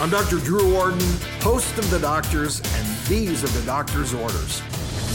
[0.00, 0.38] I'm Dr.
[0.38, 1.00] Drew Ordon,
[1.40, 4.60] host of The Doctors, and these are the doctor's orders.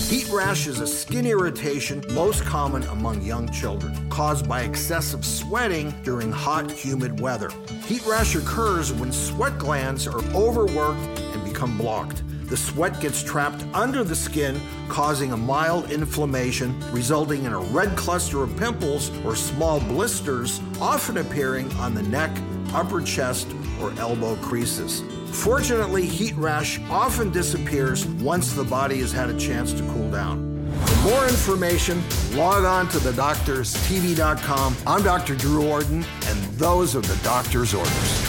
[0.09, 5.93] Heat rash is a skin irritation most common among young children, caused by excessive sweating
[6.03, 7.51] during hot, humid weather.
[7.87, 12.23] Heat rash occurs when sweat glands are overworked and become blocked.
[12.47, 17.97] The sweat gets trapped under the skin, causing a mild inflammation, resulting in a red
[17.97, 22.31] cluster of pimples or small blisters, often appearing on the neck,
[22.73, 23.47] upper chest,
[23.81, 25.03] or elbow creases.
[25.31, 30.49] Fortunately, heat rash often disappears once the body has had a chance to cool down.
[30.85, 32.01] For more information,
[32.33, 34.75] log on to thedoctorstv.com.
[34.85, 35.35] I'm Dr.
[35.35, 38.28] Drew Ordon, and those are the doctor's orders.